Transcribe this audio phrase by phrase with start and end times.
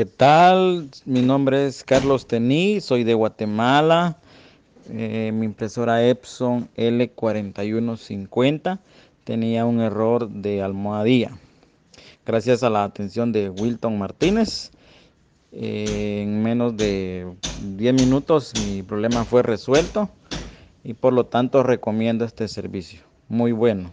[0.00, 0.88] ¿qué tal?
[1.04, 4.16] Mi nombre es Carlos Tení, soy de Guatemala.
[4.88, 8.78] Eh, mi impresora Epson L4150
[9.24, 11.36] tenía un error de almohadilla.
[12.24, 14.70] Gracias a la atención de Wilton Martínez,
[15.52, 20.08] eh, en menos de 10 minutos mi problema fue resuelto
[20.82, 23.02] y por lo tanto recomiendo este servicio.
[23.28, 23.92] Muy bueno.